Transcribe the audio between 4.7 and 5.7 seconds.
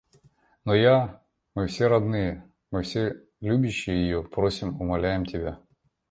умоляем тебя.